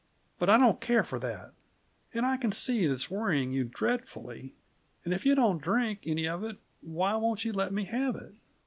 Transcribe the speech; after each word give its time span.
But 0.39 0.49
I 0.49 0.57
don't 0.57 0.81
care 0.81 1.03
for 1.03 1.19
that. 1.19 1.53
And 2.11 2.25
I 2.25 2.35
can 2.35 2.51
see 2.51 2.87
that 2.87 2.93
it's 2.93 3.11
worrying 3.11 3.51
you 3.53 3.65
dreadfully. 3.65 4.55
And 5.05 5.13
if 5.13 5.27
you 5.27 5.35
don't 5.35 5.61
drink 5.61 5.99
any 6.07 6.27
of 6.27 6.43
it, 6.43 6.57
why 6.81 7.13
won't 7.17 7.45
you 7.45 7.53
let 7.53 7.71
me 7.71 7.85
have 7.85 8.15
it?" 8.15 8.33